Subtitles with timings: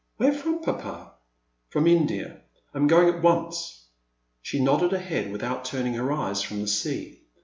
[0.17, 0.63] Where fi"om.
[0.63, 1.13] Papa?"
[1.69, 2.41] From India.
[2.73, 3.85] I 'm going at once."
[4.41, 7.21] She nodded her head, without turning her eyes from the sea.